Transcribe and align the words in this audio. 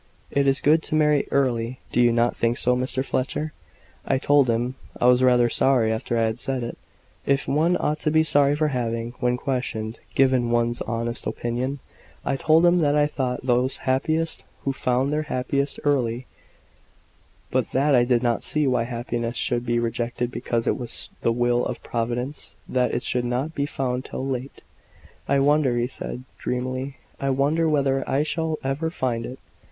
"It 0.31 0.47
is 0.47 0.61
good 0.61 0.81
to 0.89 0.95
marry 0.95 1.27
early; 1.29 1.79
do 1.91 2.01
you 2.01 2.11
not 2.11 2.35
think 2.35 2.57
so, 2.57 2.75
Mr. 2.75 3.05
Fletcher?" 3.05 3.53
I 4.03 4.17
told 4.17 4.49
him 4.49 4.73
(I 4.99 5.05
was 5.05 5.21
rather 5.21 5.47
sorry 5.47 5.93
after 5.93 6.17
I 6.17 6.23
had 6.23 6.39
said 6.39 6.63
it, 6.63 6.75
if 7.27 7.47
one 7.47 7.77
ought 7.79 7.99
to 7.99 8.09
be 8.09 8.23
sorry 8.23 8.55
for 8.55 8.69
having, 8.69 9.11
when 9.19 9.37
questioned, 9.37 9.99
given 10.15 10.49
one's 10.49 10.81
honest 10.81 11.27
opinion) 11.27 11.81
I 12.25 12.35
told 12.35 12.65
him 12.65 12.79
that 12.79 12.95
I 12.95 13.05
thought 13.05 13.45
those 13.45 13.77
happiest 13.85 14.43
who 14.63 14.73
found 14.73 15.13
their 15.13 15.21
happiness 15.29 15.79
early, 15.83 16.25
but 17.51 17.71
that 17.71 17.93
I 17.93 18.03
did 18.03 18.23
not 18.23 18.41
see 18.41 18.65
why 18.65 18.85
happiness 18.85 19.37
should 19.37 19.67
be 19.67 19.77
rejected 19.77 20.31
because 20.31 20.65
it 20.65 20.77
was 20.79 21.11
the 21.21 21.31
will 21.31 21.63
of 21.67 21.83
Providence 21.83 22.55
that 22.67 22.91
it 22.91 23.03
should 23.03 23.21
not 23.23 23.53
be 23.53 23.67
found 23.67 24.05
till 24.05 24.25
late. 24.25 24.63
"I 25.27 25.37
wonder," 25.37 25.77
he 25.77 25.85
said, 25.85 26.23
dreamily, 26.39 26.97
"I 27.19 27.29
wonder 27.29 27.69
whether 27.69 28.03
I 28.09 28.23
shall 28.23 28.57
ever 28.63 28.89
find 28.89 29.27
it." 29.27 29.37